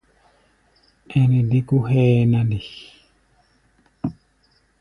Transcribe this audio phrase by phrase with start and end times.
[1.17, 2.59] Ɛnɛ dé kó hʼɛ́ɛ́ na nde?